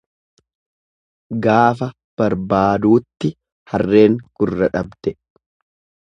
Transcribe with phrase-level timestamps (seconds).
[1.45, 1.89] Gaafa
[2.21, 3.31] barbaaduutti
[3.73, 5.13] harreen gurra dhabde.